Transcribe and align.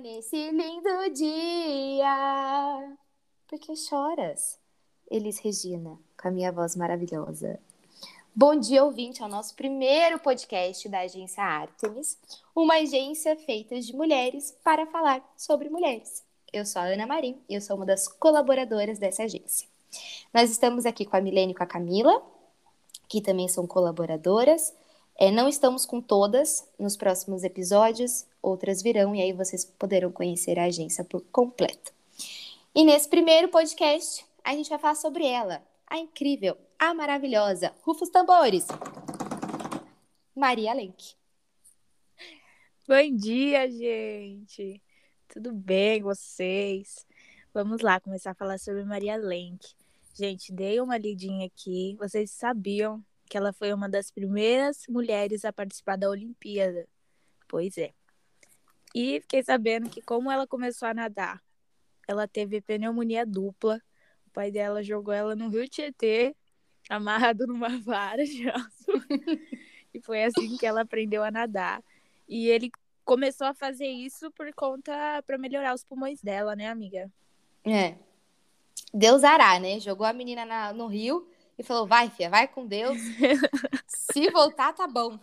nesse 0.00 0.50
lindo 0.50 1.12
dia. 1.12 2.96
Por 3.46 3.58
que 3.58 3.76
choras? 3.76 4.58
Elis 5.10 5.38
Regina, 5.38 5.98
com 6.20 6.28
a 6.28 6.30
minha 6.30 6.50
voz 6.50 6.74
maravilhosa. 6.74 7.60
Bom 8.34 8.56
dia, 8.56 8.82
ouvinte, 8.82 9.22
ao 9.22 9.28
nosso 9.28 9.54
primeiro 9.54 10.18
podcast 10.18 10.88
da 10.88 11.00
agência 11.00 11.42
Artemis, 11.42 12.18
uma 12.54 12.76
agência 12.76 13.36
feita 13.36 13.78
de 13.78 13.94
mulheres 13.94 14.56
para 14.64 14.86
falar 14.86 15.22
sobre 15.36 15.68
mulheres. 15.68 16.24
Eu 16.50 16.64
sou 16.64 16.80
a 16.80 16.86
Ana 16.86 17.06
Marim 17.06 17.38
e 17.48 17.54
eu 17.54 17.60
sou 17.60 17.76
uma 17.76 17.84
das 17.84 18.08
colaboradoras 18.08 18.98
dessa 18.98 19.24
agência. 19.24 19.68
Nós 20.32 20.50
estamos 20.50 20.86
aqui 20.86 21.04
com 21.04 21.16
a 21.16 21.20
Milene 21.20 21.52
e 21.52 21.54
com 21.54 21.62
a 21.62 21.66
Camila, 21.66 22.22
que 23.06 23.20
também 23.20 23.48
são 23.48 23.66
colaboradoras. 23.66 24.72
É, 25.22 25.30
não 25.30 25.50
estamos 25.50 25.84
com 25.84 26.00
todas 26.00 26.66
nos 26.78 26.96
próximos 26.96 27.44
episódios, 27.44 28.24
outras 28.40 28.80
virão 28.80 29.14
e 29.14 29.20
aí 29.20 29.34
vocês 29.34 29.66
poderão 29.66 30.10
conhecer 30.10 30.58
a 30.58 30.64
agência 30.64 31.04
por 31.04 31.20
completo. 31.30 31.92
E 32.74 32.82
nesse 32.82 33.06
primeiro 33.06 33.48
podcast, 33.48 34.24
a 34.42 34.54
gente 34.54 34.70
vai 34.70 34.78
falar 34.78 34.94
sobre 34.94 35.26
ela, 35.26 35.62
a 35.86 35.98
incrível, 35.98 36.56
a 36.78 36.94
maravilhosa, 36.94 37.70
Rufus 37.82 38.08
Tambores, 38.08 38.66
Maria 40.34 40.72
Lenk. 40.72 41.12
Bom 42.88 43.14
dia, 43.14 43.70
gente! 43.70 44.82
Tudo 45.28 45.52
bem 45.52 46.00
vocês? 46.00 47.04
Vamos 47.52 47.82
lá 47.82 48.00
começar 48.00 48.30
a 48.30 48.34
falar 48.34 48.58
sobre 48.58 48.84
Maria 48.84 49.18
Lenk. 49.18 49.74
Gente, 50.14 50.50
dei 50.50 50.80
uma 50.80 50.96
lidinha 50.96 51.46
aqui. 51.46 51.94
Vocês 51.98 52.30
sabiam 52.30 53.04
que 53.30 53.36
ela 53.36 53.52
foi 53.52 53.72
uma 53.72 53.88
das 53.88 54.10
primeiras 54.10 54.82
mulheres 54.88 55.44
a 55.44 55.52
participar 55.52 55.96
da 55.96 56.10
Olimpíada? 56.10 56.88
Pois 57.46 57.78
é. 57.78 57.92
E 58.92 59.20
fiquei 59.20 59.40
sabendo 59.44 59.88
que 59.88 60.02
como 60.02 60.32
ela 60.32 60.48
começou 60.48 60.88
a 60.88 60.92
nadar, 60.92 61.40
ela 62.08 62.26
teve 62.26 62.60
pneumonia 62.60 63.24
dupla. 63.24 63.80
O 64.26 64.30
pai 64.30 64.50
dela 64.50 64.82
jogou 64.82 65.14
ela 65.14 65.36
no 65.36 65.48
Rio 65.48 65.68
Tietê, 65.68 66.34
amarrado 66.88 67.46
numa 67.46 67.68
vara 67.78 68.24
de 68.24 68.50
aço. 68.50 68.90
e 69.94 70.00
foi 70.00 70.24
assim 70.24 70.56
que 70.56 70.66
ela 70.66 70.80
aprendeu 70.80 71.22
a 71.22 71.30
nadar. 71.30 71.84
E 72.28 72.48
ele 72.48 72.68
começou 73.04 73.46
a 73.46 73.54
fazer 73.54 73.86
isso 73.86 74.28
por 74.32 74.52
conta 74.54 75.22
para 75.24 75.38
melhorar 75.38 75.72
os 75.72 75.84
pulmões 75.84 76.20
dela, 76.20 76.56
né, 76.56 76.68
amiga? 76.68 77.08
É. 77.64 77.94
Deus 78.92 79.22
ará, 79.22 79.60
né? 79.60 79.78
Jogou 79.78 80.04
a 80.04 80.12
menina 80.12 80.44
na, 80.44 80.72
no 80.72 80.88
rio 80.88 81.30
e 81.60 81.62
falou: 81.62 81.86
vai, 81.86 82.08
filha, 82.08 82.30
vai 82.30 82.48
com 82.48 82.66
Deus. 82.66 82.96
Se 83.86 84.30
voltar, 84.30 84.72
tá 84.72 84.86
bom. 84.86 85.18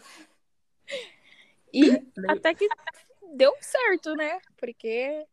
E 1.73 1.91
até 2.29 2.53
que 2.53 2.67
deu 3.35 3.51
certo, 3.59 4.13
né? 4.13 4.39
Porque 4.55 5.25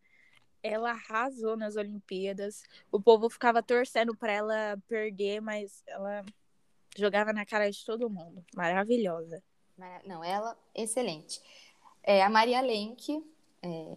ela 0.63 0.93
arrasou 0.93 1.59
nas 1.59 1.77
Olimpíadas. 1.77 2.63
O 2.91 2.99
povo 2.99 3.29
ficava 3.29 3.63
torcendo 3.63 4.17
para 4.17 4.33
ela 4.33 4.79
perder, 4.89 5.43
mas 5.43 5.83
ela 5.87 6.25
jogava 6.97 7.35
na 7.35 7.45
cara 7.45 7.71
de 7.71 7.85
todo 7.85 8.09
mundo. 8.09 8.43
Maravilhosa. 8.57 9.43
Não, 10.07 10.25
ela, 10.25 10.57
excelente. 10.75 11.43
É, 12.03 12.23
a 12.23 12.31
Maria 12.31 12.63
Lenk, 12.63 13.23
é, 13.63 13.97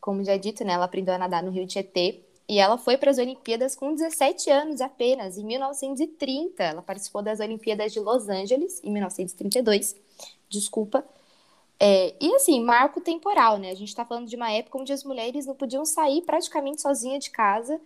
como 0.00 0.24
já 0.24 0.38
dito, 0.38 0.64
né, 0.64 0.72
ela 0.72 0.86
aprendeu 0.86 1.12
a 1.12 1.18
nadar 1.18 1.42
no 1.42 1.50
Rio 1.50 1.66
Tietê. 1.66 2.24
E 2.48 2.58
ela 2.58 2.78
foi 2.78 2.96
para 2.96 3.10
as 3.10 3.18
Olimpíadas 3.18 3.74
com 3.74 3.94
17 3.94 4.50
anos 4.50 4.80
apenas, 4.80 5.36
em 5.36 5.44
1930. 5.44 6.62
Ela 6.62 6.82
participou 6.82 7.20
das 7.20 7.40
Olimpíadas 7.40 7.92
de 7.92 7.98
Los 7.98 8.28
Angeles, 8.28 8.80
em 8.84 8.92
1932. 8.92 9.96
Desculpa. 10.48 11.04
É, 11.78 12.14
e 12.20 12.34
assim, 12.34 12.62
marco 12.62 13.00
temporal, 13.00 13.58
né? 13.58 13.70
A 13.70 13.74
gente 13.74 13.88
está 13.88 14.04
falando 14.04 14.28
de 14.28 14.36
uma 14.36 14.50
época 14.50 14.78
onde 14.78 14.92
as 14.92 15.04
mulheres 15.04 15.44
não 15.44 15.54
podiam 15.54 15.84
sair 15.84 16.22
praticamente 16.22 16.80
sozinha 16.80 17.18
de 17.18 17.30
casa. 17.30 17.80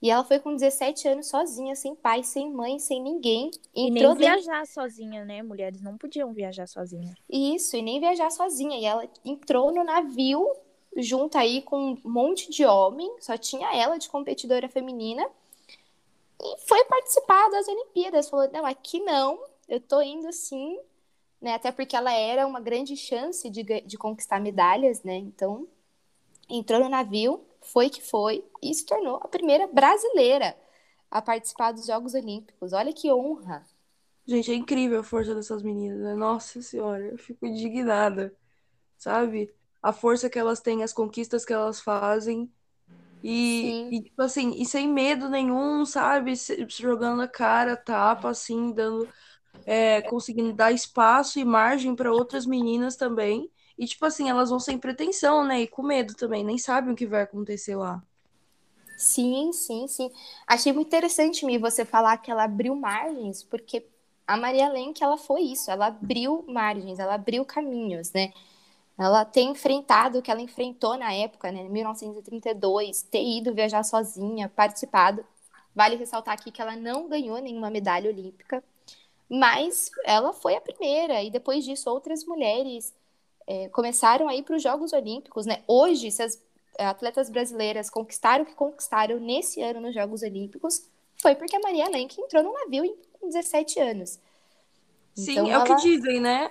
E 0.00 0.10
ela 0.10 0.24
foi 0.24 0.38
com 0.38 0.54
17 0.54 1.08
anos 1.08 1.28
sozinha, 1.28 1.74
sem 1.74 1.94
pai, 1.94 2.22
sem 2.22 2.50
mãe, 2.50 2.78
sem 2.78 3.02
ninguém. 3.02 3.50
E 3.74 3.90
nem 3.90 4.14
viajar 4.14 4.60
dentro... 4.60 4.72
sozinha, 4.72 5.24
né? 5.24 5.42
Mulheres 5.42 5.80
não 5.80 5.96
podiam 5.96 6.32
viajar 6.32 6.66
sozinha. 6.66 7.14
Isso, 7.30 7.76
e 7.76 7.82
nem 7.82 8.00
viajar 8.00 8.30
sozinha. 8.30 8.78
E 8.78 8.84
ela 8.84 9.08
entrou 9.24 9.72
no 9.72 9.84
navio 9.84 10.46
junto 10.96 11.38
aí 11.38 11.62
com 11.62 11.92
um 11.92 12.00
monte 12.04 12.50
de 12.50 12.64
homem, 12.64 13.14
só 13.20 13.36
tinha 13.36 13.74
ela 13.74 13.98
de 13.98 14.08
competidora 14.08 14.68
feminina. 14.68 15.26
E 16.40 16.58
foi 16.66 16.84
participar 16.84 17.48
das 17.50 17.68
Olimpíadas. 17.68 18.28
Falou: 18.28 18.50
não, 18.52 18.66
aqui 18.66 19.00
não, 19.00 19.38
eu 19.68 19.80
tô 19.80 20.00
indo 20.02 20.32
sim 20.32 20.78
né? 21.40 21.54
Até 21.54 21.70
porque 21.70 21.96
ela 21.96 22.12
era 22.12 22.46
uma 22.46 22.60
grande 22.60 22.96
chance 22.96 23.48
de, 23.48 23.62
de 23.62 23.96
conquistar 23.96 24.40
medalhas, 24.40 25.02
né? 25.02 25.16
Então, 25.16 25.68
entrou 26.48 26.80
no 26.80 26.88
navio, 26.88 27.44
foi 27.60 27.88
que 27.90 28.02
foi, 28.02 28.44
e 28.62 28.72
se 28.74 28.84
tornou 28.84 29.16
a 29.22 29.28
primeira 29.28 29.66
brasileira 29.66 30.56
a 31.10 31.20
participar 31.22 31.72
dos 31.72 31.86
Jogos 31.86 32.14
Olímpicos. 32.14 32.72
Olha 32.72 32.92
que 32.92 33.10
honra! 33.12 33.64
Gente, 34.26 34.50
é 34.50 34.54
incrível 34.54 35.00
a 35.00 35.04
força 35.04 35.34
dessas 35.34 35.62
meninas, 35.62 36.00
né? 36.00 36.14
Nossa 36.14 36.60
Senhora, 36.60 37.04
eu 37.04 37.18
fico 37.18 37.46
indignada, 37.46 38.34
sabe? 38.98 39.54
A 39.88 39.92
força 39.92 40.30
que 40.30 40.38
elas 40.38 40.60
têm, 40.60 40.82
as 40.82 40.92
conquistas 40.92 41.44
que 41.44 41.52
elas 41.52 41.80
fazem. 41.80 42.52
E, 43.22 43.82
e, 43.90 44.02
tipo 44.02 44.22
assim, 44.22 44.52
e 44.60 44.64
sem 44.66 44.88
medo 44.88 45.28
nenhum, 45.28 45.84
sabe? 45.86 46.36
Se, 46.36 46.66
jogando 46.70 47.22
a 47.22 47.28
cara, 47.28 47.76
tapa, 47.76 48.30
assim, 48.30 48.72
dando 48.72 49.10
é, 49.64 50.02
conseguindo 50.02 50.52
dar 50.54 50.72
espaço 50.72 51.38
e 51.40 51.44
margem 51.44 51.94
para 51.96 52.12
outras 52.12 52.46
meninas 52.46 52.96
também. 52.96 53.50
E, 53.78 53.86
tipo 53.86 54.04
assim, 54.06 54.28
elas 54.30 54.50
vão 54.50 54.60
sem 54.60 54.78
pretensão, 54.78 55.44
né? 55.46 55.62
E 55.62 55.68
com 55.68 55.82
medo 55.82 56.14
também, 56.16 56.44
nem 56.44 56.58
sabem 56.58 56.92
o 56.94 56.96
que 56.96 57.06
vai 57.06 57.22
acontecer 57.22 57.76
lá. 57.76 58.02
Sim, 58.96 59.52
sim, 59.52 59.86
sim. 59.88 60.10
Achei 60.46 60.72
muito 60.72 60.86
interessante, 60.88 61.44
me 61.44 61.58
você 61.58 61.84
falar 61.84 62.16
que 62.18 62.30
ela 62.30 62.44
abriu 62.44 62.74
margens, 62.74 63.42
porque 63.42 63.86
a 64.26 64.36
Maria 64.36 64.68
Lenk, 64.70 65.02
ela 65.02 65.18
foi 65.18 65.42
isso, 65.42 65.70
ela 65.70 65.86
abriu 65.88 66.44
margens, 66.48 66.98
ela 66.98 67.14
abriu 67.14 67.44
caminhos, 67.44 68.12
né? 68.12 68.32
Ela 68.98 69.24
tem 69.24 69.50
enfrentado 69.50 70.18
o 70.18 70.22
que 70.22 70.30
ela 70.30 70.40
enfrentou 70.40 70.96
na 70.96 71.12
época, 71.12 71.52
né, 71.52 71.60
em 71.60 71.68
1932, 71.68 73.02
ter 73.02 73.22
ido 73.22 73.54
viajar 73.54 73.82
sozinha, 73.82 74.48
participado. 74.48 75.24
Vale 75.74 75.96
ressaltar 75.96 76.34
aqui 76.34 76.50
que 76.50 76.62
ela 76.62 76.74
não 76.74 77.06
ganhou 77.06 77.38
nenhuma 77.38 77.68
medalha 77.68 78.10
olímpica, 78.10 78.64
mas 79.28 79.90
ela 80.04 80.32
foi 80.32 80.56
a 80.56 80.60
primeira, 80.60 81.22
e 81.22 81.30
depois 81.30 81.64
disso 81.64 81.90
outras 81.90 82.24
mulheres 82.24 82.94
é, 83.46 83.68
começaram 83.68 84.28
a 84.28 84.34
ir 84.34 84.42
para 84.42 84.56
os 84.56 84.62
Jogos 84.62 84.92
Olímpicos. 84.92 85.44
Né? 85.44 85.62
Hoje, 85.66 86.10
se 86.10 86.22
as 86.22 86.42
atletas 86.78 87.30
brasileiras 87.30 87.90
conquistaram 87.90 88.44
o 88.44 88.46
que 88.46 88.54
conquistaram 88.54 89.18
nesse 89.20 89.62
ano 89.62 89.80
nos 89.80 89.94
Jogos 89.94 90.22
Olímpicos, 90.22 90.88
foi 91.20 91.34
porque 91.34 91.56
a 91.56 91.60
Maria 91.60 91.88
Lenk 91.88 92.20
entrou 92.20 92.42
no 92.42 92.52
navio 92.52 92.96
com 93.18 93.28
17 93.28 93.80
anos. 93.80 94.18
Sim, 95.16 95.32
então, 95.32 95.46
é 95.48 95.52
ela... 95.52 95.64
o 95.64 95.66
que 95.66 95.74
dizem, 95.76 96.20
né? 96.20 96.50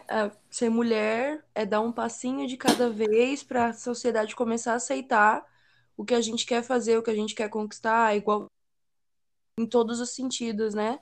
Ser 0.49 0.69
mulher 0.69 1.45
é 1.53 1.65
dar 1.65 1.81
um 1.81 1.91
passinho 1.91 2.47
de 2.47 2.57
cada 2.57 2.89
vez 2.89 3.43
para 3.43 3.67
a 3.67 3.73
sociedade 3.73 4.35
começar 4.35 4.73
a 4.73 4.77
aceitar 4.77 5.45
o 5.95 6.03
que 6.03 6.15
a 6.15 6.21
gente 6.21 6.45
quer 6.45 6.63
fazer, 6.63 6.97
o 6.97 7.03
que 7.03 7.11
a 7.11 7.15
gente 7.15 7.35
quer 7.35 7.47
conquistar, 7.47 8.15
igual 8.15 8.47
em 9.59 9.67
todos 9.67 9.99
os 9.99 10.09
sentidos, 10.09 10.73
né? 10.73 10.99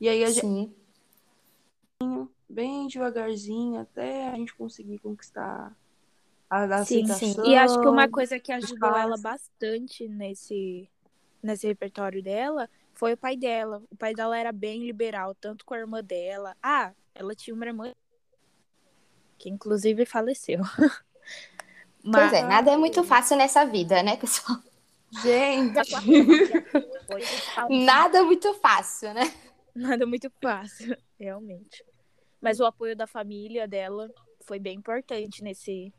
E 0.00 0.08
aí 0.08 0.24
a 0.24 0.30
Sim. 0.30 0.72
gente 0.72 0.84
bem 2.48 2.86
devagarzinho, 2.86 3.80
até 3.80 4.28
a 4.28 4.36
gente 4.36 4.54
conseguir 4.54 4.98
conquistar 4.98 5.76
a. 6.48 6.84
Sim, 6.84 7.06
sim. 7.06 7.34
E 7.44 7.54
acho 7.54 7.80
que 7.80 7.88
uma 7.88 8.08
coisa 8.08 8.40
que 8.40 8.50
ajudou 8.50 8.96
ela 8.96 9.16
bastante 9.18 10.08
nesse, 10.08 10.88
nesse 11.42 11.66
repertório 11.66 12.22
dela 12.22 12.68
foi 12.94 13.12
o 13.12 13.16
pai 13.16 13.36
dela. 13.36 13.82
O 13.90 13.96
pai 13.96 14.14
dela 14.14 14.38
era 14.38 14.52
bem 14.52 14.84
liberal, 14.84 15.34
tanto 15.34 15.64
com 15.64 15.74
a 15.74 15.78
irmã 15.78 16.02
dela. 16.02 16.56
Ah, 16.62 16.92
ela 17.14 17.34
tinha 17.34 17.54
uma 17.54 17.66
irmã 17.66 17.92
que 19.38 19.48
inclusive 19.48 20.06
faleceu. 20.06 20.60
Mas... 22.02 22.30
Pois 22.30 22.32
é, 22.34 22.42
nada 22.42 22.70
é 22.70 22.76
muito 22.76 23.02
fácil 23.02 23.34
nessa 23.34 23.64
vida, 23.64 24.02
né, 24.02 24.16
pessoal? 24.18 24.58
Gente, 25.22 25.90
nada 27.84 28.22
muito 28.24 28.52
fácil, 28.54 29.14
né? 29.14 29.32
Nada 29.74 30.06
muito 30.06 30.30
fácil, 30.42 30.96
realmente. 31.18 31.84
Mas 32.40 32.60
o 32.60 32.66
apoio 32.66 32.94
da 32.96 33.06
família 33.06 33.66
dela 33.66 34.10
foi 34.42 34.58
bem 34.58 34.76
importante 34.76 35.42
nesse 35.42 35.92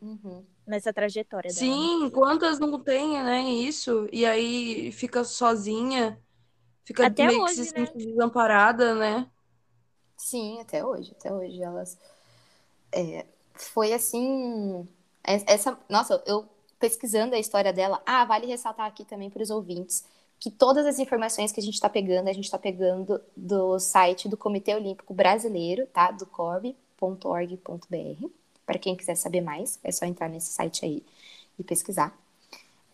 uhum. 0.00 0.44
nessa 0.66 0.92
trajetória 0.92 1.52
dela. 1.52 1.66
Né? 1.66 1.72
Sim, 1.72 2.10
quantas 2.10 2.58
não 2.58 2.78
tem, 2.78 3.22
né? 3.22 3.42
Isso. 3.42 4.08
E 4.12 4.24
aí 4.24 4.92
fica 4.92 5.24
sozinha, 5.24 6.18
fica 6.84 7.06
até 7.06 7.26
meio 7.26 7.42
hoje, 7.42 7.56
que 7.56 7.64
se 7.64 7.78
né? 7.78 7.86
sente 7.86 8.06
desamparada, 8.06 8.94
né? 8.94 9.28
Sim, 10.16 10.60
até 10.60 10.84
hoje. 10.84 11.14
Até 11.18 11.32
hoje 11.32 11.62
elas. 11.62 11.98
É, 12.92 13.26
foi 13.54 13.92
assim. 13.92 14.86
Essa, 15.22 15.78
nossa, 15.88 16.22
eu 16.26 16.48
pesquisando 16.78 17.34
a 17.34 17.38
história 17.38 17.72
dela. 17.72 18.02
Ah, 18.06 18.24
vale 18.24 18.46
ressaltar 18.46 18.86
aqui 18.86 19.04
também 19.04 19.30
para 19.30 19.42
os 19.42 19.50
ouvintes 19.50 20.04
que 20.40 20.50
todas 20.50 20.86
as 20.86 20.98
informações 20.98 21.52
que 21.52 21.60
a 21.60 21.62
gente 21.62 21.74
está 21.74 21.88
pegando, 21.88 22.28
a 22.28 22.32
gente 22.32 22.46
está 22.46 22.58
pegando 22.58 23.20
do 23.36 23.78
site 23.78 24.26
do 24.26 24.38
Comitê 24.38 24.74
Olímpico 24.74 25.12
Brasileiro, 25.12 25.86
tá? 25.88 26.10
Do 26.10 26.24
corb.org.br. 26.24 28.39
Para 28.70 28.78
quem 28.78 28.94
quiser 28.94 29.16
saber 29.16 29.40
mais, 29.40 29.80
é 29.82 29.90
só 29.90 30.04
entrar 30.04 30.28
nesse 30.28 30.52
site 30.52 30.84
aí 30.84 31.04
e 31.58 31.64
pesquisar. 31.64 32.16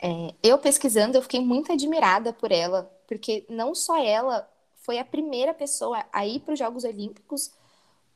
É, 0.00 0.32
eu 0.43 0.56
pesquisando, 0.56 1.19
eu 1.19 1.23
fiquei 1.23 1.38
muito 1.38 1.70
admirada 1.70 2.32
por 2.32 2.50
ela, 2.50 2.90
porque 3.06 3.44
não 3.46 3.75
só 3.75 4.02
ela 4.02 4.50
foi 4.76 4.99
a 4.99 5.05
primeira 5.05 5.52
pessoa 5.52 6.02
a 6.11 6.26
ir 6.26 6.40
para 6.40 6.55
os 6.55 6.58
Jogos 6.58 6.84
Olímpicos, 6.84 7.52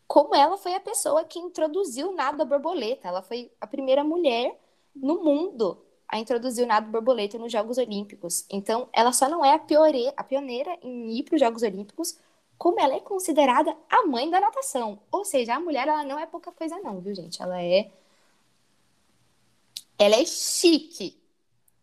como 0.09 0.35
ela 0.35 0.57
foi 0.57 0.75
a 0.75 0.81
pessoa 0.81 1.23
que 1.23 1.39
introduziu 1.39 2.09
o 2.09 2.15
nado 2.15 2.39
da 2.39 2.47
borboleta. 2.47 3.07
Ela 3.07 3.21
foi 3.21 3.53
a 3.61 3.67
primeira 3.67 4.03
mulher 4.03 4.59
no 4.97 5.23
mundo 5.23 5.85
a 6.09 6.19
introduzir 6.19 6.65
o 6.65 6.67
nado 6.67 6.91
borboleta 6.91 7.37
nos 7.37 7.53
Jogos 7.53 7.77
Olímpicos. 7.77 8.47
Então, 8.49 8.89
ela 8.91 9.13
só 9.13 9.29
não 9.29 9.45
é 9.45 9.53
a, 9.53 9.59
piore, 9.59 10.11
a 10.17 10.25
pioneira 10.25 10.79
em 10.83 11.11
ir 11.11 11.25
para 11.25 11.35
os 11.35 11.41
Jogos 11.43 11.63
Olímpicos, 11.63 12.17
como 12.61 12.79
ela 12.79 12.95
é 12.95 13.01
considerada 13.01 13.75
a 13.89 14.07
mãe 14.07 14.29
da 14.29 14.39
natação. 14.39 15.01
Ou 15.11 15.25
seja, 15.25 15.55
a 15.55 15.61
mulher 15.61 15.89
ela 15.89 16.05
não 16.05 16.19
é 16.19 16.27
pouca 16.27 16.53
coisa 16.53 16.79
não, 16.81 17.01
viu, 17.01 17.15
gente? 17.15 17.41
Ela 17.41 17.63
é 17.63 17.91
ela 19.99 20.17
é 20.17 20.27
chique. 20.27 21.19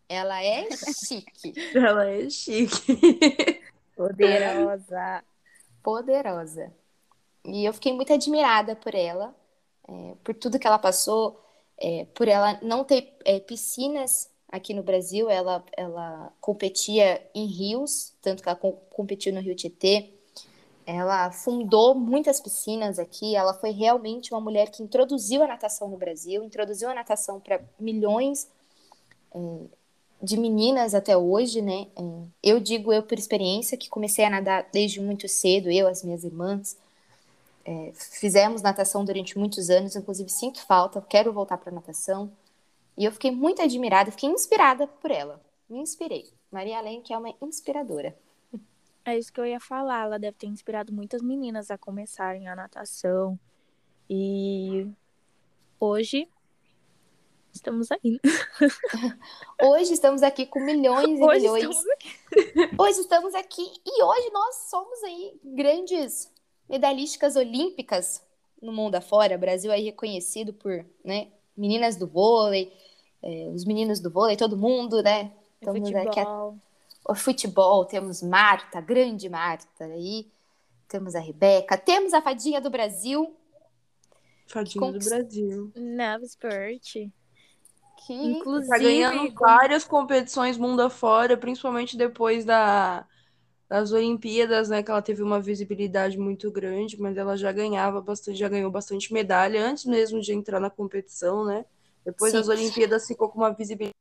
Ela 0.07 0.43
é 0.43 0.69
chique. 0.71 1.53
ela 1.75 2.07
é 2.07 2.29
chique. 2.29 3.59
Poderosa. 3.95 5.23
Poderosa. 5.81 6.71
E 7.43 7.65
eu 7.65 7.73
fiquei 7.73 7.93
muito 7.93 8.13
admirada 8.13 8.75
por 8.75 8.93
ela, 8.93 9.35
é, 9.87 10.15
por 10.23 10.35
tudo 10.35 10.59
que 10.59 10.67
ela 10.67 10.77
passou, 10.77 11.43
é, 11.75 12.05
por 12.13 12.27
ela 12.27 12.59
não 12.61 12.83
ter 12.83 13.17
é, 13.25 13.39
piscinas 13.39 14.29
aqui 14.47 14.75
no 14.75 14.83
Brasil. 14.83 15.27
Ela, 15.27 15.65
ela 15.75 16.31
competia 16.39 17.27
em 17.33 17.47
rios, 17.47 18.13
tanto 18.21 18.43
que 18.43 18.49
ela 18.49 18.55
com, 18.55 18.73
competiu 18.91 19.33
no 19.33 19.41
Rio 19.41 19.55
Tietê. 19.55 20.16
Ela 20.87 21.29
fundou 21.31 21.93
muitas 21.93 22.39
piscinas 22.39 22.97
aqui. 22.97 23.35
Ela 23.35 23.53
foi 23.53 23.71
realmente 23.71 24.33
uma 24.33 24.39
mulher 24.39 24.71
que 24.71 24.81
introduziu 24.81 25.43
a 25.43 25.47
natação 25.47 25.89
no 25.89 25.97
Brasil, 25.97 26.41
introduziu 26.45 26.89
a 26.89 26.95
natação 26.95 27.41
para 27.41 27.59
milhões 27.77 28.47
é, 29.35 29.39
de 30.23 30.37
meninas 30.37 30.95
até 30.95 31.17
hoje, 31.17 31.61
né? 31.61 31.87
É, 31.93 32.01
eu 32.41 32.61
digo 32.61 32.93
eu 32.93 33.03
por 33.03 33.19
experiência 33.19 33.77
que 33.77 33.89
comecei 33.89 34.23
a 34.23 34.29
nadar 34.29 34.69
desde 34.71 35.01
muito 35.01 35.27
cedo, 35.27 35.69
eu, 35.69 35.89
as 35.89 36.05
minhas 36.05 36.23
irmãs. 36.23 36.77
É, 37.65 37.91
fizemos 37.93 38.61
natação 38.61 39.03
durante 39.03 39.37
muitos 39.37 39.69
anos, 39.69 39.93
inclusive 39.93 40.29
sinto 40.29 40.65
falta, 40.65 41.01
quero 41.01 41.33
voltar 41.33 41.57
para 41.57 41.69
natação. 41.69 42.31
E 42.97 43.03
eu 43.03 43.11
fiquei 43.11 43.29
muito 43.29 43.61
admirada, 43.61 44.09
fiquei 44.09 44.29
inspirada 44.29 44.87
por 44.87 45.11
ela. 45.11 45.41
Me 45.69 45.79
inspirei. 45.79 46.31
Maria 46.49 46.77
Além, 46.77 47.01
que 47.01 47.13
é 47.13 47.17
uma 47.17 47.35
inspiradora. 47.41 48.15
É 49.07 49.17
isso 49.17 49.31
que 49.31 49.39
eu 49.39 49.45
ia 49.45 49.57
falar. 49.57 50.03
Ela 50.03 50.19
deve 50.19 50.35
ter 50.35 50.47
inspirado 50.47 50.91
muitas 50.91 51.21
meninas 51.21 51.71
a 51.71 51.77
começarem 51.77 52.49
a 52.49 52.55
natação. 52.57 53.39
E 54.09 54.85
hoje 55.79 56.27
estamos 57.53 57.89
aí. 57.89 58.19
Hoje 59.63 59.93
estamos 59.93 60.21
aqui 60.21 60.45
com 60.45 60.59
milhões 60.59 61.19
e 61.19 61.23
hoje 61.23 61.39
milhões. 61.39 61.63
Estamos 61.63 62.75
hoje 62.77 62.99
estamos 62.99 63.33
aqui 63.33 63.63
e 63.85 64.03
hoje 64.03 64.29
nós 64.31 64.55
somos 64.69 65.01
aí 65.03 65.39
grandes 65.43 66.31
medalhistas 66.69 67.37
olímpicas 67.37 68.21
no 68.61 68.73
mundo 68.73 68.95
afora. 68.95 69.37
O 69.37 69.39
Brasil 69.39 69.71
é 69.71 69.79
reconhecido 69.79 70.53
por 70.53 70.85
né, 71.03 71.29
meninas 71.55 71.95
do 71.95 72.07
vôlei, 72.07 72.71
é, 73.23 73.49
os 73.53 73.63
meninos 73.63 74.01
do 74.01 74.11
vôlei, 74.11 74.35
todo 74.35 74.57
mundo, 74.57 75.01
né? 75.01 75.31
Estamos 75.61 75.95
aqui 75.95 76.19
a... 76.19 76.53
o 77.07 77.15
futebol, 77.15 77.85
temos 77.85 78.21
Marta, 78.21 78.81
grande 78.81 79.29
Marta 79.29 79.85
aí, 79.85 80.27
temos 80.87 81.15
a 81.15 81.19
Rebeca, 81.19 81.77
temos 81.77 82.13
a 82.13 82.21
Fadinha 82.21 82.59
do 82.59 82.69
Brasil. 82.69 83.35
Fadinha 84.47 84.79
conquist... 84.79 85.09
do 85.09 85.15
Brasil. 85.15 85.71
Nova 85.75 86.25
Sport. 86.25 87.09
Que 88.05 88.13
inclusive 88.13 88.69
tá 88.69 88.77
ganhando 88.77 89.33
várias 89.33 89.83
competições 89.83 90.57
mundo 90.57 90.81
afora, 90.81 91.35
principalmente 91.35 91.97
depois 91.97 92.45
da 92.45 93.05
das 93.69 93.91
Olimpíadas, 93.91 94.69
né, 94.69 94.81
que 94.81 94.89
ela 94.89 95.01
teve 95.01 95.21
uma 95.21 95.41
visibilidade 95.41 96.17
muito 96.17 96.49
grande, 96.49 96.97
mas 96.97 97.17
ela 97.17 97.35
já 97.35 97.51
ganhava 97.51 97.99
bastante, 97.99 98.39
já 98.39 98.47
ganhou 98.47 98.71
bastante 98.71 99.11
medalha 99.11 99.61
antes 99.61 99.83
mesmo 99.83 100.21
de 100.21 100.31
entrar 100.31 100.61
na 100.61 100.69
competição, 100.69 101.43
né? 101.43 101.65
Depois 102.05 102.31
Sim. 102.31 102.37
das 102.37 102.47
Olimpíadas 102.47 103.05
ficou 103.05 103.27
com 103.27 103.39
uma 103.39 103.51
visibilidade 103.51 103.96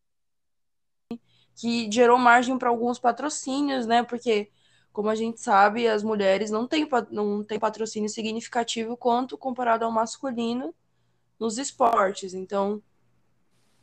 que 1.56 1.90
gerou 1.90 2.18
margem 2.18 2.58
para 2.58 2.68
alguns 2.68 2.98
patrocínios, 2.98 3.86
né? 3.86 4.02
Porque 4.02 4.50
como 4.92 5.10
a 5.10 5.14
gente 5.14 5.40
sabe, 5.40 5.86
as 5.86 6.02
mulheres 6.02 6.50
não 6.50 6.66
têm, 6.66 6.88
não 7.10 7.44
têm 7.44 7.58
patrocínio 7.58 8.08
significativo 8.08 8.96
quanto 8.96 9.36
comparado 9.36 9.84
ao 9.84 9.90
masculino 9.90 10.74
nos 11.38 11.58
esportes. 11.58 12.32
Então, 12.32 12.82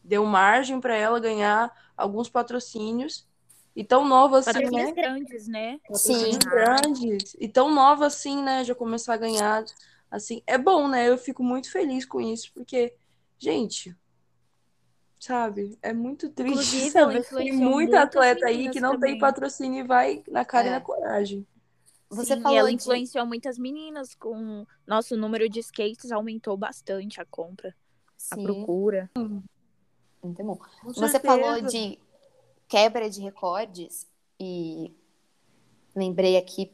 deu 0.04 0.26
margem 0.26 0.80
para 0.80 0.96
ela 0.96 1.20
ganhar 1.20 1.72
alguns 1.96 2.30
patrocínios 2.30 3.28
e 3.76 3.84
tão 3.84 4.08
nova 4.08 4.40
assim, 4.40 4.70
né? 4.72 4.92
grandes, 4.92 5.48
né? 5.48 5.80
Sim. 5.94 6.40
grandes. 6.40 7.36
E 7.40 7.48
tão 7.48 7.72
nova 7.74 8.08
assim, 8.08 8.42
né? 8.42 8.64
Já 8.64 8.76
começar 8.76 9.14
a 9.14 9.18
ganhar. 9.18 9.64
Assim, 10.10 10.44
é 10.46 10.58
bom, 10.58 10.88
né? 10.88 11.10
Eu 11.10 11.18
fico 11.18 11.44
muito 11.44 11.72
feliz 11.72 12.06
com 12.06 12.22
isso, 12.22 12.52
porque, 12.54 12.94
gente, 13.38 13.96
sabe? 15.24 15.78
É 15.82 15.94
muito 15.94 16.30
triste 16.30 16.52
Inclusive, 16.52 16.90
saber 16.92 17.24
que 17.24 17.36
tem 17.36 17.54
muito 17.54 17.96
atleta 17.96 18.46
aí 18.46 18.70
que 18.70 18.82
não 18.82 18.94
também. 18.94 19.12
tem 19.12 19.20
patrocínio 19.20 19.84
e 19.84 19.88
vai 19.88 20.24
na 20.28 20.44
cara 20.44 20.68
é. 20.68 20.70
e 20.70 20.72
na 20.72 20.82
coragem. 20.82 21.48
Você 22.10 22.36
Sim, 22.36 22.42
falou 22.42 22.58
ela 22.58 22.70
de... 22.70 22.76
influenciou 22.76 23.26
muitas 23.26 23.58
meninas 23.58 24.14
com 24.14 24.66
nosso 24.86 25.16
número 25.16 25.50
de 25.50 25.60
skates 25.62 26.12
aumentou 26.12 26.58
bastante 26.58 27.22
a 27.22 27.26
compra, 27.26 27.74
Sim. 28.18 28.36
a 28.36 28.44
procura. 28.44 29.10
Muito 29.16 30.44
bom. 30.44 30.58
Com 30.58 30.94
Você 30.94 31.08
certeza. 31.08 31.22
falou 31.22 31.62
de 31.62 31.98
quebra 32.68 33.10
de 33.10 33.22
recordes, 33.22 34.08
e 34.40 34.94
lembrei 35.96 36.38
aqui, 36.38 36.72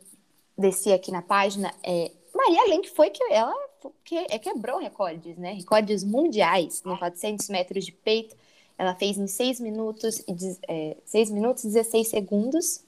desci 0.58 0.92
aqui 0.92 1.12
na 1.12 1.22
página, 1.22 1.72
é, 1.84 2.12
Maria 2.34 2.68
Lenk 2.68 2.90
foi 2.90 3.10
que 3.10 3.24
ela 3.32 3.69
que, 4.04 4.18
é, 4.18 4.40
quebrou 4.40 4.80
recordes, 4.80 5.38
né? 5.38 5.54
Recordes 5.54 6.04
mundiais 6.04 6.84
no 6.84 6.98
400 6.98 7.50
metros 7.50 7.86
de 7.86 7.92
peito. 7.92 8.36
Ela 8.78 8.96
fez 8.96 9.18
em 9.18 9.28
6 9.28 9.60
minutos 9.60 10.20
e 10.20 10.36
é, 10.68 10.98
6 11.06 11.32
minutos 11.32 11.64
e 11.64 11.68
16 11.68 12.08
segundos. 12.08 12.84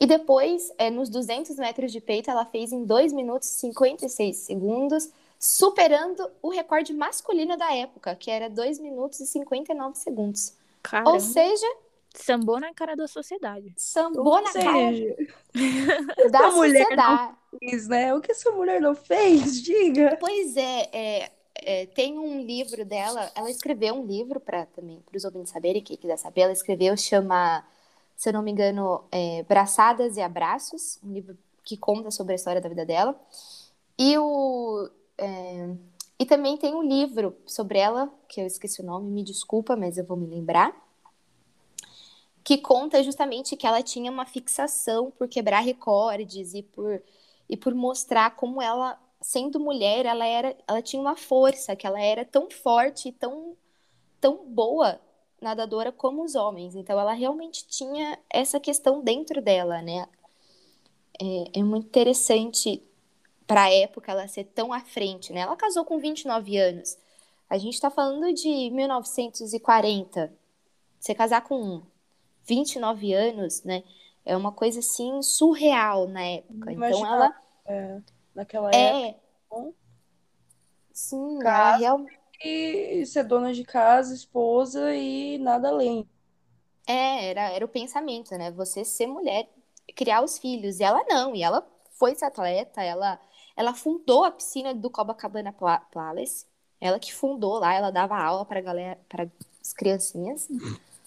E 0.00 0.06
depois, 0.06 0.72
é, 0.78 0.90
nos 0.90 1.08
200 1.08 1.56
metros 1.56 1.90
de 1.90 2.00
peito, 2.00 2.30
ela 2.30 2.44
fez 2.44 2.72
em 2.72 2.84
2 2.84 3.12
minutos 3.12 3.48
e 3.48 3.54
56 3.54 4.36
segundos, 4.36 5.10
superando 5.38 6.30
o 6.40 6.50
recorde 6.50 6.92
masculino 6.92 7.56
da 7.56 7.74
época, 7.74 8.14
que 8.14 8.30
era 8.30 8.48
2 8.48 8.78
minutos 8.78 9.18
e 9.20 9.26
59 9.26 9.98
segundos. 9.98 10.52
Caramba. 10.82 11.12
Ou 11.12 11.20
seja, 11.20 11.66
Sambou 12.14 12.58
na 12.58 12.72
cara 12.72 12.96
da 12.96 13.06
sociedade. 13.06 13.72
Sambou 13.76 14.40
na 14.40 14.52
cara 14.52 14.90
da 16.30 16.50
sociedade. 16.50 17.34
Fez, 17.58 17.88
né? 17.88 18.14
O 18.14 18.20
que 18.20 18.32
essa 18.32 18.50
mulher 18.50 18.80
não 18.80 18.94
fez? 18.94 19.62
Diga. 19.62 20.16
Pois 20.18 20.56
é, 20.56 20.88
é, 20.92 21.30
é 21.54 21.86
tem 21.86 22.18
um 22.18 22.42
livro 22.42 22.84
dela, 22.84 23.30
ela 23.34 23.50
escreveu 23.50 23.94
um 23.94 24.06
livro 24.06 24.40
para 24.40 24.66
também 24.66 25.00
para 25.00 25.16
os 25.16 25.24
ouvintes 25.24 25.52
saberem, 25.52 25.82
quem 25.82 25.96
quiser 25.96 26.16
saber, 26.16 26.42
ela 26.42 26.52
escreveu, 26.52 26.96
chama, 26.96 27.64
se 28.16 28.28
eu 28.28 28.32
não 28.32 28.42
me 28.42 28.50
engano, 28.50 29.04
é, 29.12 29.42
Braçadas 29.44 30.16
e 30.16 30.20
Abraços, 30.20 30.98
um 31.04 31.12
livro 31.12 31.36
que 31.62 31.76
conta 31.76 32.10
sobre 32.10 32.32
a 32.32 32.36
história 32.36 32.60
da 32.60 32.68
vida 32.68 32.84
dela. 32.84 33.18
E 33.98 34.16
o 34.18 34.88
é, 35.18 35.68
e 36.18 36.26
também 36.26 36.56
tem 36.56 36.74
um 36.74 36.82
livro 36.82 37.36
sobre 37.46 37.78
ela, 37.78 38.12
que 38.28 38.40
eu 38.40 38.46
esqueci 38.46 38.80
o 38.80 38.84
nome, 38.84 39.10
me 39.10 39.22
desculpa, 39.22 39.76
mas 39.76 39.98
eu 39.98 40.04
vou 40.04 40.16
me 40.16 40.26
lembrar 40.26 40.87
que 42.44 42.58
conta 42.58 43.02
justamente 43.02 43.56
que 43.56 43.66
ela 43.66 43.82
tinha 43.82 44.10
uma 44.10 44.26
fixação 44.26 45.10
por 45.10 45.28
quebrar 45.28 45.60
recordes 45.60 46.54
e 46.54 46.62
por, 46.62 47.02
e 47.48 47.56
por 47.56 47.74
mostrar 47.74 48.36
como 48.36 48.62
ela, 48.62 48.98
sendo 49.20 49.60
mulher, 49.60 50.06
ela 50.06 50.26
era, 50.26 50.56
ela 50.66 50.82
tinha 50.82 51.00
uma 51.00 51.16
força, 51.16 51.76
que 51.76 51.86
ela 51.86 52.00
era 52.00 52.24
tão 52.24 52.50
forte, 52.50 53.12
tão, 53.12 53.56
tão 54.20 54.46
boa 54.46 55.00
nadadora 55.40 55.92
como 55.92 56.22
os 56.22 56.34
homens. 56.34 56.74
Então 56.74 56.98
ela 56.98 57.12
realmente 57.12 57.66
tinha 57.66 58.18
essa 58.30 58.58
questão 58.60 59.02
dentro 59.02 59.40
dela, 59.40 59.80
né? 59.82 60.06
É, 61.20 61.60
é 61.60 61.62
muito 61.62 61.86
interessante 61.86 62.82
para 63.46 63.64
a 63.64 63.72
época 63.72 64.12
ela 64.12 64.28
ser 64.28 64.44
tão 64.44 64.72
à 64.72 64.80
frente, 64.80 65.32
né? 65.32 65.40
Ela 65.40 65.56
casou 65.56 65.84
com 65.84 65.98
29 65.98 66.56
anos. 66.58 66.98
A 67.48 67.56
gente 67.56 67.74
está 67.74 67.90
falando 67.90 68.32
de 68.34 68.70
1940. 68.70 70.32
Você 71.00 71.14
casar 71.14 71.42
com 71.42 71.82
29 72.48 73.12
anos, 73.12 73.62
né? 73.62 73.84
É 74.24 74.36
uma 74.36 74.50
coisa 74.50 74.80
assim 74.80 75.22
surreal 75.22 76.08
na 76.08 76.22
época. 76.22 76.72
então 76.72 77.06
ela 77.06 77.34
é, 77.66 78.00
naquela 78.34 78.70
é, 78.74 79.10
época. 79.10 79.74
Sim, 80.92 81.38
ela 81.40 81.76
realmente 81.76 82.18
e 82.40 83.04
ser 83.04 83.24
dona 83.24 83.52
de 83.52 83.64
casa, 83.64 84.14
esposa 84.14 84.94
e 84.94 85.38
nada 85.38 85.68
além. 85.68 86.08
É, 86.86 87.30
era, 87.30 87.50
era 87.50 87.64
o 87.64 87.68
pensamento, 87.68 88.30
né? 88.36 88.50
Você 88.52 88.84
ser 88.84 89.06
mulher, 89.06 89.48
criar 89.94 90.22
os 90.22 90.38
filhos. 90.38 90.78
E 90.80 90.84
ela 90.84 91.04
não, 91.08 91.34
e 91.34 91.42
ela 91.42 91.66
foi 91.92 92.14
ser 92.14 92.26
atleta, 92.26 92.82
ela, 92.82 93.20
ela 93.56 93.74
fundou 93.74 94.24
a 94.24 94.30
piscina 94.30 94.72
do 94.72 94.90
Copacabana 94.90 95.54
Palace. 95.92 96.46
Ela 96.80 96.98
que 96.98 97.12
fundou 97.12 97.58
lá, 97.58 97.74
ela 97.74 97.90
dava 97.90 98.16
aula 98.16 98.44
para 98.44 98.60
galera, 98.60 98.98
para 99.08 99.28
as 99.60 99.72
criancinhas. 99.72 100.48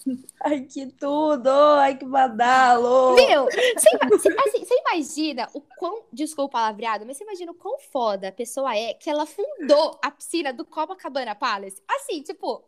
Ai, 0.44 0.60
que 0.62 0.86
tudo! 0.92 1.48
Ai, 1.50 1.96
que 1.96 2.04
badalo! 2.04 3.14
Meu, 3.14 3.44
você, 3.44 3.88
assim, 4.46 4.64
você 4.64 4.74
imagina 4.80 5.48
o 5.54 5.60
quão, 5.60 6.04
desculpa 6.12 6.48
o 6.58 6.60
palavreado, 6.62 7.06
mas 7.06 7.16
você 7.16 7.24
imagina 7.24 7.52
o 7.52 7.54
quão 7.54 7.78
foda 7.78 8.28
a 8.28 8.32
pessoa 8.32 8.74
é 8.76 8.94
que 8.94 9.08
ela 9.08 9.26
fundou 9.26 9.98
a 10.02 10.10
piscina 10.10 10.52
do 10.52 10.64
Copacabana 10.64 11.34
Palace? 11.34 11.82
Assim, 11.88 12.22
tipo, 12.22 12.64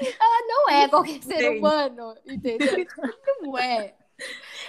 ela 0.00 0.46
não 0.46 0.70
é 0.70 0.88
qualquer 0.88 1.22
ser 1.22 1.50
humano, 1.58 2.16
entendeu? 2.26 2.86
Não 3.42 3.56
é. 3.58 3.94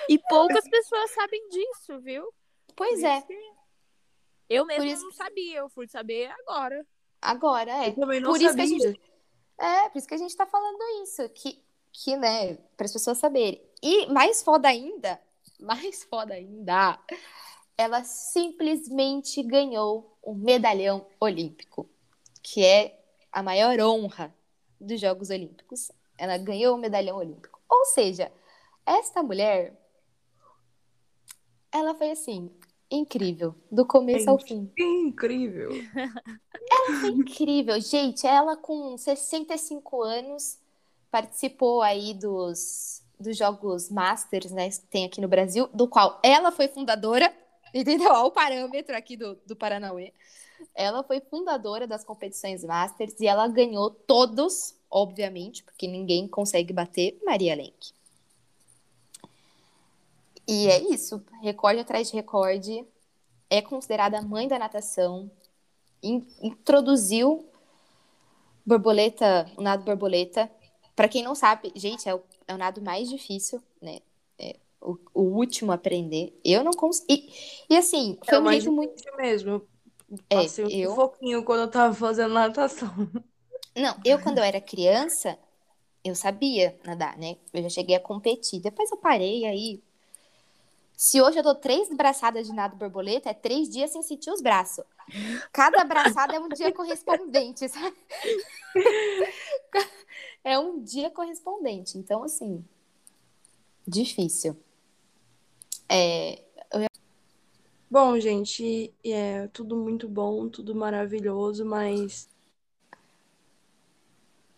E 0.10 0.18
poucas 0.20 0.68
pessoas 0.70 1.12
sabem 1.12 1.48
disso, 1.50 2.00
viu? 2.02 2.32
Pois 2.76 3.04
é. 3.04 3.24
Eu 4.50 4.66
mesmo 4.66 4.86
isso- 4.86 5.04
não 5.04 5.12
sabia, 5.12 5.60
eu 5.60 5.70
fui 5.70 5.88
saber 5.88 6.30
agora. 6.42 6.86
Agora 7.22 7.72
é. 7.86 7.90
Eu 7.90 7.96
também 7.96 8.20
não 8.20 8.30
Por 8.32 8.40
isso 8.40 8.50
sabia. 8.50 8.66
que 8.68 8.74
a 8.76 8.90
gente 8.90 9.02
É, 9.58 9.90
por 9.90 9.98
isso 9.98 10.08
que 10.08 10.14
a 10.14 10.18
gente 10.18 10.36
tá 10.36 10.46
falando 10.46 11.04
isso, 11.04 11.28
que, 11.30 11.64
que 11.92 12.16
né, 12.18 12.56
para 12.76 12.86
as 12.86 12.94
pessoas 12.94 13.18
saberem. 13.18 13.62
E 13.82 14.08
mais 14.08 14.44
foda 14.44 14.68
ainda, 14.68 15.20
mais 15.60 16.04
foda 16.04 16.34
ainda, 16.34 17.00
ela 17.78 18.04
simplesmente 18.04 19.42
ganhou 19.44 20.18
um 20.24 20.34
medalhão 20.34 21.06
olímpico, 21.20 21.90
que 22.42 22.64
é 22.64 23.00
a 23.32 23.44
maior 23.44 23.80
honra 23.80 24.34
dos 24.80 25.00
Jogos 25.00 25.30
Olímpicos. 25.30 25.92
Ela 26.18 26.38
ganhou 26.38 26.76
o 26.76 26.80
medalhão 26.80 27.18
olímpico. 27.18 27.60
Ou 27.70 27.86
seja, 27.86 28.32
esta 28.86 29.22
mulher, 29.22 29.74
ela 31.72 31.96
foi 31.96 32.12
assim, 32.12 32.50
incrível, 32.90 33.56
do 33.72 33.86
começo 33.86 34.30
ao 34.30 34.40
fim. 34.40 34.72
Incrível. 34.78 35.72
Foi 37.02 37.10
incrível, 37.10 37.80
gente. 37.80 38.26
Ela 38.26 38.56
com 38.56 38.98
65 38.98 40.02
anos 40.02 40.58
participou 41.12 41.82
aí 41.82 42.14
dos, 42.14 43.02
dos 43.20 43.38
Jogos 43.38 43.90
Masters, 43.90 44.52
né? 44.52 44.70
Que 44.70 44.80
tem 44.82 45.06
aqui 45.06 45.22
no 45.22 45.28
Brasil, 45.28 45.70
do 45.74 45.88
qual 45.88 46.20
ela 46.24 46.52
foi 46.52 46.68
fundadora, 46.68 47.34
entendeu? 47.74 48.10
Olha 48.12 48.26
o 48.26 48.32
parâmetro 48.32 48.96
aqui 48.96 49.16
do, 49.16 49.36
do 49.46 49.56
Paranauê. 49.56 50.14
Ela 50.74 51.04
foi 51.04 51.22
fundadora 51.22 51.88
das 51.88 52.04
competições 52.04 52.64
Masters 52.64 53.20
e 53.20 53.28
ela 53.28 53.48
ganhou 53.48 53.90
todos, 53.90 54.76
obviamente, 54.90 55.64
porque 55.64 55.88
ninguém 55.88 56.28
consegue 56.28 56.74
bater 56.74 57.20
Maria 57.26 57.56
Lenk. 57.56 57.94
E 60.48 60.68
é 60.68 60.80
isso, 60.94 61.24
recorde 61.42 61.82
atrás 61.82 62.10
de 62.10 62.16
recorde. 62.16 62.86
É 63.50 63.62
considerada 63.62 64.20
a 64.20 64.24
mãe 64.24 64.48
da 64.48 64.60
natação, 64.60 65.32
in- 66.04 66.28
introduziu 66.42 67.50
borboleta, 68.66 69.46
o 69.58 69.62
nado 69.62 69.84
borboleta. 69.84 70.50
Para 70.96 71.08
quem 71.10 71.24
não 71.24 71.36
sabe, 71.36 71.72
gente, 71.76 72.08
é 72.08 72.16
o, 72.16 72.22
é 72.48 72.54
o 72.54 72.58
nado 72.58 72.82
mais 72.82 73.10
difícil, 73.10 73.62
né? 73.82 74.00
É 74.40 74.56
o, 74.82 74.98
o 75.14 75.22
último 75.22 75.72
a 75.72 75.76
aprender. 75.76 76.34
Eu 76.44 76.64
não 76.64 76.72
consegui. 76.74 77.30
E, 77.70 77.76
assim, 77.78 78.18
foi 78.24 78.38
É 78.38 78.40
um 78.40 78.48
jeito 78.48 78.72
muito. 78.72 79.04
mesmo. 79.18 79.68
Eu 80.10 80.20
É, 80.30 80.38
Passei 80.42 80.66
um 80.66 80.70
eu- 80.70 80.94
sufoquinho 80.94 81.44
quando 81.44 81.62
eu 81.62 81.72
tava 81.72 81.94
fazendo 81.94 82.34
natação. 82.34 82.90
Não, 83.76 84.00
eu 84.06 84.20
quando 84.20 84.38
eu 84.40 84.44
era 84.44 84.62
criança, 84.62 85.38
eu 86.04 86.16
sabia 86.16 86.80
nadar, 86.86 87.18
né? 87.18 87.38
Eu 87.54 87.64
já 87.64 87.70
cheguei 87.70 87.96
a 87.96 88.00
competir. 88.00 88.62
Depois 88.62 88.92
eu 88.92 88.98
parei 88.98 89.46
aí. 89.46 89.84
Se 90.96 91.22
hoje 91.22 91.40
eu 91.40 91.44
dou 91.44 91.56
três 91.56 91.90
braçadas 91.90 92.48
de 92.48 92.54
nado 92.54 92.76
borboleta, 92.76 93.30
é 93.30 93.34
três 93.34 93.70
dias 93.70 93.92
sem 93.92 94.02
sentir 94.02 94.32
os 94.32 94.42
braços. 94.42 94.86
Cada 95.52 95.84
braçada 95.84 96.36
é 96.36 96.40
um 96.40 96.50
dia 96.50 96.72
correspondente, 96.74 97.68
sabe? 97.70 97.96
É 100.44 100.60
um 100.60 100.82
dia 100.82 101.10
correspondente. 101.10 101.98
Então, 101.98 102.24
assim, 102.24 102.64
difícil. 103.88 104.56
É, 105.90 106.46
Bom, 107.90 108.20
gente, 108.20 108.94
é 109.06 109.48
tudo 109.54 109.78
muito 109.78 110.06
bom, 110.10 110.50
tudo 110.50 110.76
maravilhoso, 110.76 111.64
mas 111.64 112.28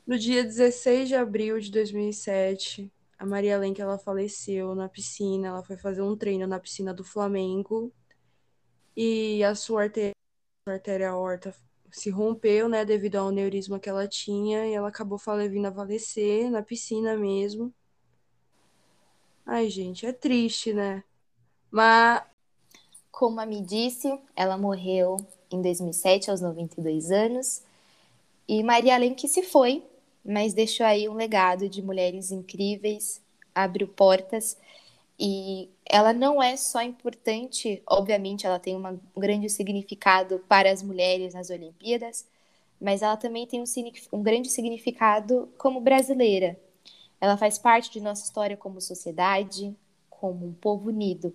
no 0.08 0.18
dia 0.18 0.44
16 0.44 1.10
de 1.10 1.16
abril 1.16 1.60
de 1.60 1.70
2007, 1.70 2.92
a 3.18 3.26
Maria 3.26 3.58
Lenk 3.58 3.82
ela 3.82 3.98
faleceu 3.98 4.76
na 4.76 4.90
piscina, 4.90 5.48
ela 5.50 5.64
foi 5.64 5.78
fazer 5.78 6.02
um 6.02 6.16
treino 6.16 6.48
na 6.48 6.60
piscina 6.60 6.94
do 6.94 7.04
Flamengo 7.04 7.92
e 8.96 9.44
a 9.44 9.56
sua 9.56 9.84
artéria, 9.84 10.14
a 10.68 10.72
artéria 10.74 11.10
aorta 11.10 11.56
se 11.92 12.10
rompeu, 12.10 12.68
né, 12.70 12.84
devido 12.86 13.16
ao 13.16 13.30
aneurisma 13.30 13.80
que 13.80 13.90
ela 13.90 14.08
tinha 14.08 14.68
e 14.68 14.74
ela 14.74 14.90
acabou 14.90 15.20
vindo 15.50 15.68
a 15.68 15.74
falecer 15.74 16.50
na 16.52 16.62
piscina 16.62 17.18
mesmo. 17.18 17.74
Ai, 19.46 19.70
gente, 19.70 20.06
é 20.06 20.12
triste, 20.12 20.74
né? 20.74 21.04
Mas 21.72 22.24
Como 23.12 23.40
a 23.40 23.46
me 23.46 23.62
disse, 23.62 24.08
ela 24.36 24.58
morreu 24.58 25.18
em 25.52 25.62
2007, 25.62 26.30
aos 26.30 26.42
92 26.42 27.12
anos. 27.12 27.64
E 28.48 28.64
Maria 28.64 28.98
Lenk 28.98 29.28
se 29.28 29.44
foi, 29.44 29.84
mas 30.28 30.54
deixou 30.54 30.86
aí 30.86 31.08
um 31.08 31.14
legado 31.14 31.70
de 31.70 31.82
mulheres 31.82 32.32
incríveis, 32.32 33.22
abriu 33.56 33.88
portas. 33.88 34.58
E 35.20 35.70
ela 35.86 36.14
não 36.14 36.44
é 36.44 36.56
só 36.58 36.82
importante, 36.82 37.82
obviamente, 37.88 38.46
ela 38.46 38.60
tem 38.60 38.76
um 38.76 39.00
grande 39.20 39.50
significado 39.50 40.40
para 40.48 40.72
as 40.72 40.84
mulheres 40.84 41.34
nas 41.34 41.50
Olimpíadas, 41.50 42.28
mas 42.80 43.02
ela 43.02 43.18
também 43.18 43.48
tem 43.48 43.62
um, 43.62 43.66
um 44.12 44.22
grande 44.22 44.50
significado 44.50 45.50
como 45.58 45.82
brasileira. 45.82 46.60
Ela 47.20 47.38
faz 47.38 47.58
parte 47.58 47.90
de 47.92 48.02
nossa 48.02 48.24
história 48.26 48.58
como 48.58 48.82
sociedade, 48.82 49.76
como 50.10 50.46
um 50.46 50.54
povo 50.54 50.90
unido. 50.90 51.34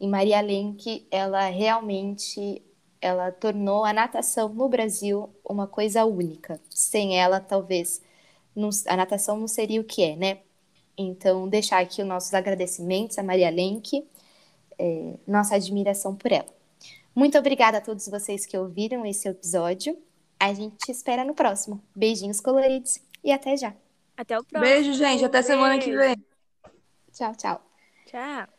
E 0.00 0.06
Maria 0.06 0.40
Lenk, 0.40 1.06
ela 1.10 1.48
realmente 1.48 2.62
ela 3.04 3.32
tornou 3.32 3.84
a 3.84 3.92
natação 3.92 4.48
no 4.50 4.68
Brasil 4.68 5.30
uma 5.44 5.66
coisa 5.66 6.04
única. 6.04 6.60
Sem 6.70 7.18
ela, 7.20 7.40
talvez 7.40 8.02
não- 8.56 8.70
a 8.88 8.96
natação 8.96 9.38
não 9.38 9.48
seria 9.48 9.80
o 9.80 9.84
que 9.84 10.02
é, 10.04 10.16
né? 10.16 10.38
Então, 10.96 11.48
deixar 11.48 11.80
aqui 11.82 12.02
os 12.02 12.08
nossos 12.08 12.34
agradecimentos 12.34 13.18
a 13.18 13.22
Maria 13.22 13.50
Lenk, 13.50 14.06
é, 14.78 15.14
nossa 15.26 15.56
admiração 15.56 16.14
por 16.16 16.32
ela. 16.32 16.46
Muito 17.14 17.38
obrigada 17.38 17.78
a 17.78 17.80
todos 17.80 18.08
vocês 18.08 18.46
que 18.46 18.56
ouviram 18.58 19.06
esse 19.06 19.28
episódio. 19.28 19.96
A 20.38 20.52
gente 20.54 20.76
te 20.78 20.92
espera 20.92 21.24
no 21.24 21.34
próximo. 21.34 21.82
Beijinhos 21.96 22.40
coloridos 22.40 23.00
e 23.24 23.32
até 23.32 23.56
já. 23.56 23.74
Até 24.16 24.38
o 24.38 24.44
próximo. 24.44 24.84
beijo, 24.84 24.92
gente, 24.94 25.24
até 25.24 25.42
semana 25.42 25.78
que 25.78 25.90
Beijo. 25.90 25.98
vem. 25.98 26.16
Tchau, 27.12 27.34
tchau. 27.36 27.60
Tchau. 28.06 28.53